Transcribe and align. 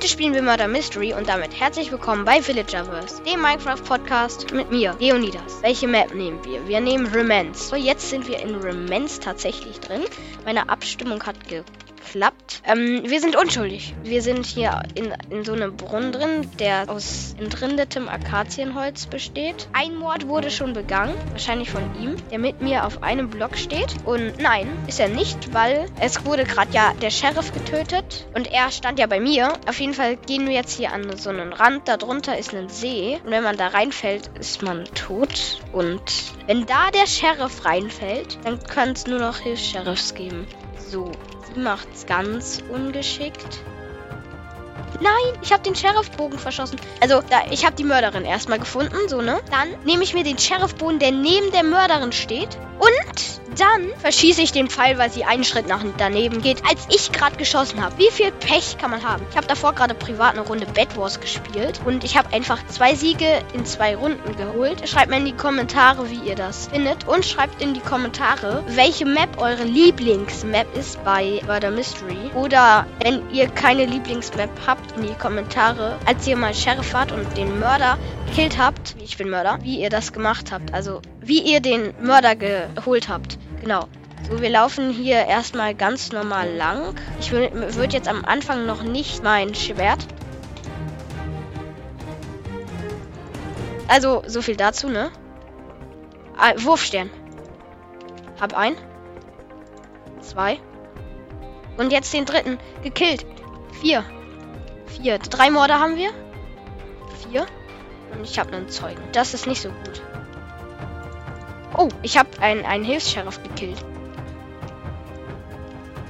Heute 0.00 0.08
spielen 0.08 0.32
wir 0.32 0.40
Murder 0.40 0.66
Mystery 0.66 1.12
und 1.12 1.28
damit 1.28 1.60
herzlich 1.60 1.92
willkommen 1.92 2.24
bei 2.24 2.40
Villagerverse, 2.40 3.22
dem 3.22 3.42
Minecraft-Podcast 3.42 4.50
mit 4.50 4.70
mir, 4.70 4.96
Leonidas. 4.98 5.60
Welche 5.60 5.88
Map 5.88 6.14
nehmen 6.14 6.42
wir? 6.42 6.66
Wir 6.66 6.80
nehmen 6.80 7.04
Remens. 7.08 7.68
So, 7.68 7.76
jetzt 7.76 8.08
sind 8.08 8.26
wir 8.26 8.38
in 8.38 8.54
Remens 8.54 9.20
tatsächlich 9.20 9.78
drin. 9.78 10.00
Meine 10.46 10.70
Abstimmung 10.70 11.22
hat 11.24 11.38
geklappt. 11.40 11.79
Ähm, 12.66 13.02
wir 13.04 13.20
sind 13.20 13.36
unschuldig. 13.36 13.94
Wir 14.02 14.22
sind 14.22 14.46
hier 14.46 14.82
in, 14.94 15.12
in 15.30 15.44
so 15.44 15.52
einem 15.52 15.76
Brunnen 15.76 16.12
drin, 16.12 16.50
der 16.58 16.88
aus 16.88 17.34
entrindetem 17.38 18.08
Akazienholz 18.08 19.06
besteht. 19.06 19.68
Ein 19.72 19.96
Mord 19.96 20.26
wurde 20.26 20.50
schon 20.50 20.72
begangen, 20.72 21.14
wahrscheinlich 21.30 21.70
von 21.70 21.82
ihm, 22.00 22.16
der 22.30 22.38
mit 22.38 22.60
mir 22.60 22.84
auf 22.84 23.02
einem 23.02 23.30
Block 23.30 23.56
steht. 23.56 23.94
Und 24.04 24.38
nein, 24.38 24.68
ist 24.86 25.00
er 25.00 25.08
nicht, 25.08 25.54
weil 25.54 25.86
es 26.00 26.24
wurde 26.24 26.44
gerade 26.44 26.72
ja 26.72 26.92
der 27.00 27.10
Sheriff 27.10 27.52
getötet 27.52 28.26
und 28.34 28.52
er 28.52 28.70
stand 28.70 28.98
ja 28.98 29.06
bei 29.06 29.20
mir. 29.20 29.52
Auf 29.68 29.80
jeden 29.80 29.94
Fall 29.94 30.16
gehen 30.16 30.46
wir 30.46 30.54
jetzt 30.54 30.76
hier 30.76 30.92
an 30.92 31.16
so 31.16 31.30
einen 31.30 31.52
Rand. 31.52 31.88
Darunter 31.88 32.38
ist 32.38 32.54
ein 32.54 32.68
See 32.68 33.20
und 33.24 33.30
wenn 33.30 33.44
man 33.44 33.56
da 33.56 33.68
reinfällt, 33.68 34.30
ist 34.38 34.62
man 34.62 34.84
tot. 34.94 35.60
Und 35.72 36.02
wenn 36.46 36.66
da 36.66 36.90
der 36.90 37.06
Sheriff 37.06 37.64
reinfällt, 37.64 38.38
dann 38.44 38.62
kann 38.62 38.90
es 38.90 39.06
nur 39.06 39.18
noch 39.18 39.38
Hilfs-Sheriffs 39.38 40.14
geben. 40.14 40.46
So, 40.90 41.12
sie 41.46 41.60
macht's 41.60 42.04
ganz 42.06 42.64
ungeschickt. 42.68 43.60
Nein, 45.00 45.38
ich 45.40 45.52
habe 45.52 45.62
den 45.62 45.76
Sheriffbogen 45.76 46.36
verschossen. 46.36 46.80
Also, 47.00 47.22
da, 47.30 47.42
ich 47.52 47.64
habe 47.64 47.76
die 47.76 47.84
Mörderin 47.84 48.24
erstmal 48.24 48.58
gefunden, 48.58 48.96
so, 49.06 49.22
ne? 49.22 49.40
Dann 49.52 49.68
nehme 49.84 50.02
ich 50.02 50.14
mir 50.14 50.24
den 50.24 50.36
Sheriffbogen, 50.36 50.98
der 50.98 51.12
neben 51.12 51.52
der 51.52 51.62
Mörderin 51.62 52.10
steht. 52.10 52.58
Und 52.80 53.49
dann 53.58 53.88
verschieße 53.98 54.42
ich 54.42 54.52
den 54.52 54.68
Pfeil, 54.68 54.98
weil 54.98 55.10
sie 55.10 55.24
einen 55.24 55.44
Schritt 55.44 55.66
nach 55.66 55.84
daneben 55.98 56.42
geht, 56.42 56.62
als 56.68 56.86
ich 56.88 57.12
gerade 57.12 57.36
geschossen 57.36 57.82
habe. 57.82 57.98
Wie 57.98 58.10
viel 58.10 58.30
Pech 58.32 58.78
kann 58.78 58.90
man 58.90 59.02
haben? 59.02 59.24
Ich 59.30 59.36
habe 59.36 59.46
davor 59.46 59.74
gerade 59.74 59.94
privat 59.94 60.34
eine 60.34 60.46
Runde 60.46 60.66
Bad 60.66 60.96
Wars 60.96 61.20
gespielt 61.20 61.80
und 61.84 62.04
ich 62.04 62.16
habe 62.16 62.32
einfach 62.32 62.58
zwei 62.68 62.94
Siege 62.94 63.42
in 63.52 63.64
zwei 63.64 63.96
Runden 63.96 64.36
geholt. 64.36 64.88
Schreibt 64.88 65.10
mir 65.10 65.16
in 65.16 65.24
die 65.24 65.36
Kommentare, 65.36 66.10
wie 66.10 66.28
ihr 66.28 66.36
das 66.36 66.68
findet 66.68 67.06
und 67.06 67.24
schreibt 67.24 67.60
in 67.62 67.74
die 67.74 67.80
Kommentare, 67.80 68.62
welche 68.68 69.06
Map 69.06 69.40
eure 69.40 69.64
Lieblingsmap 69.64 70.76
ist 70.76 71.02
bei 71.04 71.40
Murder 71.46 71.70
Mystery. 71.70 72.30
Oder 72.34 72.86
wenn 73.02 73.30
ihr 73.30 73.48
keine 73.48 73.86
Lieblingsmap 73.86 74.50
habt, 74.66 74.96
in 74.96 75.02
die 75.02 75.14
Kommentare, 75.14 75.98
als 76.06 76.26
ihr 76.26 76.36
mal 76.36 76.54
Sheriff 76.54 76.92
wart 76.92 77.12
und 77.12 77.36
den 77.36 77.58
Mörder 77.58 77.98
gekillt 78.26 78.58
habt, 78.58 78.96
ich 79.02 79.16
bin 79.16 79.28
Mörder, 79.28 79.58
wie 79.62 79.80
ihr 79.80 79.90
das 79.90 80.12
gemacht 80.12 80.52
habt. 80.52 80.72
Also 80.72 81.02
wie 81.20 81.40
ihr 81.40 81.60
den 81.60 81.92
Mörder 82.00 82.36
geholt 82.36 83.08
habt. 83.08 83.38
Genau. 83.60 83.88
So, 84.28 84.40
wir 84.40 84.50
laufen 84.50 84.90
hier 84.90 85.26
erstmal 85.26 85.74
ganz 85.74 86.12
normal 86.12 86.50
lang. 86.54 86.94
Ich 87.20 87.30
würde 87.32 87.92
jetzt 87.92 88.08
am 88.08 88.24
Anfang 88.24 88.66
noch 88.66 88.82
nicht 88.82 89.22
mein 89.22 89.54
Schwert. 89.54 90.06
Also, 93.88 94.22
so 94.26 94.40
viel 94.40 94.56
dazu, 94.56 94.88
ne? 94.88 95.10
Ah, 96.36 96.52
Wurfstern. 96.56 97.10
Hab 98.40 98.56
ein. 98.56 98.76
Zwei. 100.20 100.58
Und 101.76 101.92
jetzt 101.92 102.12
den 102.14 102.24
dritten. 102.24 102.58
Gekillt. 102.82 103.26
Vier. 103.80 104.04
Vier. 104.86 105.18
Drei 105.18 105.50
Morde 105.50 105.74
haben 105.74 105.96
wir. 105.96 106.10
Vier. 107.28 107.46
Und 108.12 108.24
ich 108.24 108.38
habe 108.38 108.52
einen 108.52 108.68
Zeugen. 108.68 109.02
Das 109.12 109.34
ist 109.34 109.46
nicht 109.46 109.60
so 109.60 109.70
gut. 109.70 110.02
Oh, 111.80 111.88
ich 112.02 112.18
habe 112.18 112.28
einen, 112.42 112.66
einen 112.66 112.84
Hilfs-Sheriff 112.84 113.42
gekillt. 113.42 113.82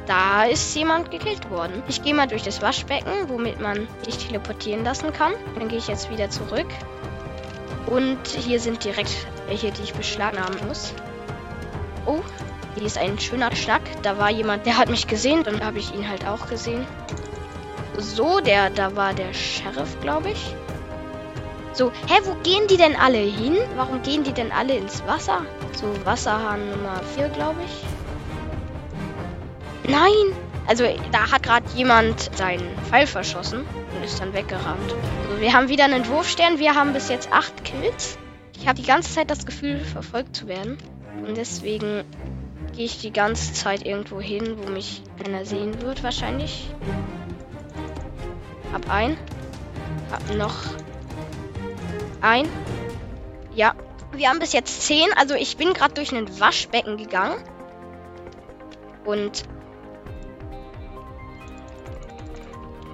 Da 0.09 0.43
ist 0.43 0.75
jemand 0.75 1.13
gekillt 1.13 1.49
worden. 1.49 1.85
Ich 1.87 2.03
gehe 2.03 2.13
mal 2.13 2.27
durch 2.27 2.43
das 2.43 2.61
Waschbecken, 2.61 3.29
womit 3.29 3.61
man 3.61 3.87
sich 4.05 4.19
teleportieren 4.19 4.83
lassen 4.83 5.13
kann. 5.13 5.33
Dann 5.57 5.69
gehe 5.69 5.79
ich 5.79 5.87
jetzt 5.87 6.11
wieder 6.11 6.29
zurück. 6.29 6.67
Und 7.87 8.19
hier 8.27 8.59
sind 8.59 8.83
direkt 8.83 9.15
welche, 9.47 9.71
die 9.71 9.83
ich 9.83 9.95
beschlagnahmen 9.95 10.59
muss. 10.67 10.93
Oh, 12.05 12.19
hier 12.75 12.85
ist 12.85 12.99
ein 12.99 13.21
schöner 13.21 13.55
Schnack. 13.55 13.83
Da 14.03 14.19
war 14.19 14.31
jemand, 14.31 14.67
der 14.67 14.77
hat 14.77 14.91
mich 14.91 15.07
gesehen. 15.07 15.45
Dann 15.45 15.65
habe 15.65 15.79
ich 15.79 15.95
ihn 15.95 16.09
halt 16.09 16.27
auch 16.27 16.49
gesehen. 16.49 16.85
So, 17.97 18.41
der, 18.41 18.71
da 18.71 18.97
war 18.97 19.15
der 19.15 19.33
Sheriff, 19.33 20.01
glaube 20.01 20.31
ich. 20.31 20.53
So, 21.73 21.93
hä, 22.09 22.21
wo 22.25 22.35
gehen 22.43 22.67
die 22.69 22.77
denn 22.77 22.97
alle 22.97 23.19
hin? 23.19 23.57
Warum 23.77 24.03
gehen 24.03 24.25
die 24.25 24.33
denn 24.33 24.51
alle 24.51 24.77
ins 24.77 25.07
Wasser? 25.07 25.43
So, 25.73 25.87
Wasserhahn 26.05 26.71
Nummer 26.71 27.01
4, 27.15 27.29
glaube 27.29 27.61
ich. 27.65 27.85
Nein! 29.91 30.37
Also, 30.67 30.85
da 31.13 31.31
hat 31.31 31.43
gerade 31.43 31.67
jemand 31.75 32.37
seinen 32.37 32.69
Pfeil 32.89 33.07
verschossen 33.07 33.61
und 33.61 34.05
ist 34.05 34.21
dann 34.21 34.35
weggerannt. 34.35 34.95
Also, 35.29 35.41
wir 35.41 35.53
haben 35.53 35.69
wieder 35.69 35.85
einen 35.85 36.07
Wurfstern. 36.09 36.59
Wir 36.59 36.75
haben 36.75 36.93
bis 36.93 37.09
jetzt 37.09 37.33
8 37.33 37.65
Kills. 37.65 38.19
Ich 38.59 38.69
habe 38.69 38.81
die 38.81 38.87
ganze 38.87 39.15
Zeit 39.15 39.31
das 39.31 39.47
Gefühl, 39.47 39.79
verfolgt 39.81 40.37
zu 40.37 40.49
werden. 40.49 40.77
Und 41.27 41.37
deswegen 41.37 42.05
gehe 42.77 42.85
ich 42.85 42.99
die 43.01 43.13
ganze 43.13 43.53
Zeit 43.53 43.87
irgendwo 43.87 44.21
hin, 44.21 44.57
wo 44.63 44.71
mich 44.71 45.03
keiner 45.23 45.45
sehen 45.45 45.81
wird, 45.83 46.03
wahrscheinlich. 46.03 46.69
Hab 48.73 48.91
ein. 48.91 49.17
Hab 50.11 50.37
noch 50.37 50.55
ein. 52.21 52.49
Ja. 53.55 53.75
Wir 54.13 54.29
haben 54.29 54.41
bis 54.41 54.53
jetzt 54.53 54.83
10. 54.83 55.13
Also 55.17 55.35
ich 55.35 55.57
bin 55.57 55.73
gerade 55.73 55.95
durch 55.95 56.13
ein 56.13 56.41
Waschbecken 56.41 56.97
gegangen. 56.97 57.43
Und 59.05 59.45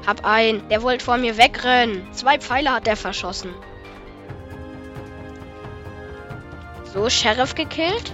hab 0.07 0.25
ein. 0.25 0.69
Der 0.69 0.83
wollte 0.83 1.05
vor 1.05 1.17
mir 1.17 1.37
wegrennen. 1.37 2.07
Zwei 2.13 2.39
Pfeile 2.39 2.73
hat 2.73 2.87
der 2.87 2.97
verschossen. 2.97 3.55
So, 6.93 7.09
Sheriff 7.09 7.55
gekillt. 7.55 8.13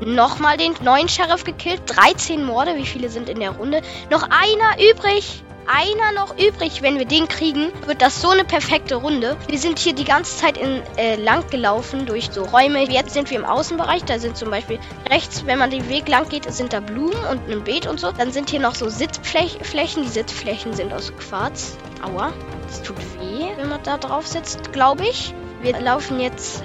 Nochmal 0.00 0.56
den 0.56 0.74
neuen 0.82 1.08
Sheriff 1.08 1.44
gekillt. 1.44 1.82
13 1.86 2.44
Morde. 2.44 2.76
Wie 2.76 2.86
viele 2.86 3.08
sind 3.08 3.28
in 3.28 3.40
der 3.40 3.50
Runde? 3.50 3.82
Noch 4.10 4.22
einer 4.22 4.90
übrig 4.90 5.42
einer 5.68 6.12
noch 6.12 6.36
übrig. 6.38 6.82
Wenn 6.82 6.98
wir 6.98 7.04
den 7.04 7.28
kriegen, 7.28 7.70
wird 7.86 8.02
das 8.02 8.20
so 8.20 8.30
eine 8.30 8.44
perfekte 8.44 8.96
Runde. 8.96 9.36
Wir 9.48 9.58
sind 9.58 9.78
hier 9.78 9.94
die 9.94 10.04
ganze 10.04 10.36
Zeit 10.36 10.56
in, 10.56 10.82
äh, 10.96 11.16
lang 11.16 11.48
gelaufen 11.50 12.06
durch 12.06 12.30
so 12.32 12.42
Räume. 12.42 12.88
Jetzt 12.90 13.12
sind 13.14 13.30
wir 13.30 13.38
im 13.38 13.44
Außenbereich. 13.44 14.04
Da 14.04 14.18
sind 14.18 14.36
zum 14.36 14.50
Beispiel 14.50 14.78
rechts, 15.08 15.46
wenn 15.46 15.58
man 15.58 15.70
den 15.70 15.88
Weg 15.88 16.08
lang 16.08 16.28
geht, 16.28 16.50
sind 16.52 16.72
da 16.72 16.80
Blumen 16.80 17.24
und 17.30 17.50
ein 17.50 17.64
Beet 17.64 17.86
und 17.86 18.00
so. 18.00 18.10
Dann 18.12 18.32
sind 18.32 18.50
hier 18.50 18.60
noch 18.60 18.74
so 18.74 18.88
Sitzflächen. 18.88 20.02
Die 20.02 20.08
Sitzflächen 20.08 20.74
sind 20.74 20.92
aus 20.92 21.12
Quarz. 21.16 21.76
Aua. 22.02 22.32
Das 22.66 22.82
tut 22.82 22.98
weh, 23.20 23.48
wenn 23.56 23.68
man 23.68 23.82
da 23.82 23.98
drauf 23.98 24.26
sitzt, 24.26 24.72
glaube 24.72 25.04
ich. 25.06 25.34
Wir 25.62 25.78
laufen 25.80 26.20
jetzt 26.20 26.62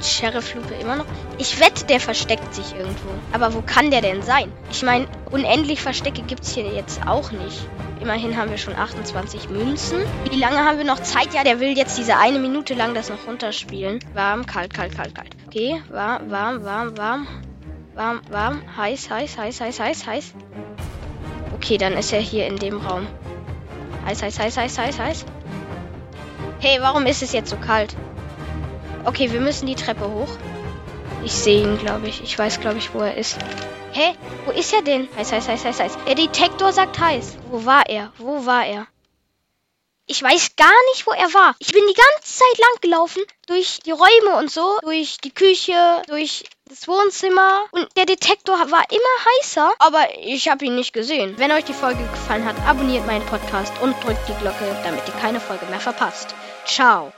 Sheriff-Lupe 0.00 0.74
immer 0.74 0.96
noch. 0.96 1.04
Ich 1.38 1.60
wette, 1.60 1.84
der 1.84 2.00
versteckt 2.00 2.54
sich 2.54 2.74
irgendwo. 2.74 3.08
Aber 3.32 3.54
wo 3.54 3.62
kann 3.62 3.90
der 3.90 4.00
denn 4.00 4.22
sein? 4.22 4.50
Ich 4.70 4.82
meine, 4.82 5.06
unendlich 5.30 5.80
Verstecke 5.80 6.22
gibt 6.22 6.42
es 6.42 6.54
hier 6.54 6.66
jetzt 6.66 7.06
auch 7.06 7.30
nicht. 7.32 7.66
Immerhin 8.00 8.36
haben 8.36 8.50
wir 8.50 8.58
schon 8.58 8.74
28 8.74 9.48
Münzen. 9.48 10.00
Wie 10.30 10.38
lange 10.38 10.58
haben 10.58 10.78
wir 10.78 10.84
noch 10.84 11.00
Zeit? 11.00 11.34
Ja, 11.34 11.44
der 11.44 11.60
will 11.60 11.76
jetzt 11.76 11.96
diese 11.98 12.16
eine 12.16 12.38
Minute 12.38 12.74
lang 12.74 12.94
das 12.94 13.10
noch 13.10 13.26
runterspielen. 13.26 14.00
Warm, 14.14 14.44
kalt, 14.46 14.74
kalt, 14.74 14.96
kalt, 14.96 15.14
kalt. 15.14 15.30
Okay, 15.46 15.80
warm, 15.88 16.30
warm, 16.30 16.64
warm, 16.64 16.96
warm. 16.96 17.26
Warm, 17.94 18.22
warm, 18.30 18.62
heiß, 18.76 19.10
heiß, 19.10 19.36
heiß, 19.36 19.60
heiß, 19.60 19.80
heiß, 19.80 20.06
heiß. 20.06 20.34
Okay, 21.54 21.76
dann 21.76 21.92
ist 21.92 22.12
er 22.12 22.20
hier 22.20 22.46
in 22.46 22.56
dem 22.56 22.78
Raum. 22.78 23.06
Heiß, 24.06 24.22
heiß, 24.22 24.38
heiß, 24.38 24.56
heiß, 24.56 24.78
heiß, 24.78 24.98
heiß. 24.98 25.24
Hey, 26.58 26.78
warum 26.80 27.06
ist 27.06 27.22
es 27.22 27.32
jetzt 27.32 27.50
so 27.50 27.56
kalt? 27.56 27.94
Okay, 29.04 29.32
wir 29.32 29.40
müssen 29.40 29.66
die 29.66 29.74
Treppe 29.74 30.08
hoch. 30.08 30.28
Ich 31.24 31.32
sehe 31.32 31.62
ihn, 31.62 31.78
glaube 31.78 32.08
ich. 32.08 32.22
Ich 32.22 32.38
weiß, 32.38 32.60
glaube 32.60 32.78
ich, 32.78 32.94
wo 32.94 33.00
er 33.00 33.16
ist. 33.16 33.36
Hä? 33.92 34.14
Wo 34.44 34.52
ist 34.52 34.72
er 34.72 34.82
denn? 34.82 35.08
Heiß, 35.16 35.32
heiß, 35.32 35.48
heiß, 35.48 35.64
heiß, 35.64 35.80
heiß. 35.80 35.98
Der 36.06 36.14
Detektor 36.14 36.72
sagt 36.72 36.98
heiß. 36.98 37.36
Wo 37.50 37.64
war 37.64 37.88
er? 37.88 38.12
Wo 38.18 38.46
war 38.46 38.64
er? 38.64 38.86
Ich 40.06 40.22
weiß 40.22 40.56
gar 40.56 40.84
nicht, 40.90 41.06
wo 41.06 41.12
er 41.12 41.32
war. 41.34 41.54
Ich 41.58 41.72
bin 41.72 41.82
die 41.88 41.94
ganze 41.94 42.38
Zeit 42.38 42.58
lang 42.58 42.80
gelaufen. 42.80 43.22
Durch 43.46 43.80
die 43.84 43.92
Räume 43.92 44.38
und 44.38 44.50
so. 44.50 44.78
Durch 44.82 45.18
die 45.18 45.32
Küche. 45.32 46.02
Durch 46.08 46.44
das 46.66 46.88
Wohnzimmer. 46.88 47.64
Und 47.72 47.88
der 47.96 48.06
Detektor 48.06 48.56
war 48.56 48.84
immer 48.90 49.40
heißer. 49.40 49.72
Aber 49.78 50.06
ich 50.20 50.48
habe 50.48 50.64
ihn 50.64 50.74
nicht 50.74 50.92
gesehen. 50.92 51.34
Wenn 51.38 51.52
euch 51.52 51.64
die 51.64 51.72
Folge 51.72 52.02
gefallen 52.04 52.44
hat, 52.44 52.56
abonniert 52.66 53.06
meinen 53.06 53.26
Podcast 53.26 53.72
und 53.80 53.94
drückt 54.04 54.28
die 54.28 54.40
Glocke, 54.40 54.76
damit 54.84 55.06
ihr 55.06 55.14
keine 55.20 55.40
Folge 55.40 55.66
mehr 55.66 55.80
verpasst. 55.80 56.34
Ciao. 56.66 57.12